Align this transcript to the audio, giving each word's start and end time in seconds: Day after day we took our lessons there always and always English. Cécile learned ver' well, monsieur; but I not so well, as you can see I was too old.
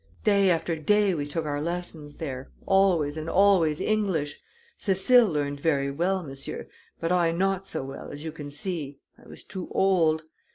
Day 0.23 0.49
after 0.49 0.75
day 0.75 1.13
we 1.13 1.27
took 1.27 1.45
our 1.45 1.61
lessons 1.61 2.17
there 2.17 2.49
always 2.65 3.17
and 3.17 3.29
always 3.29 3.79
English. 3.79 4.41
Cécile 4.79 5.31
learned 5.31 5.59
ver' 5.59 5.93
well, 5.93 6.23
monsieur; 6.23 6.67
but 6.99 7.11
I 7.11 7.31
not 7.31 7.67
so 7.67 7.83
well, 7.83 8.09
as 8.09 8.23
you 8.23 8.31
can 8.31 8.49
see 8.49 8.97
I 9.23 9.27
was 9.29 9.43
too 9.43 9.67
old. 9.71 10.23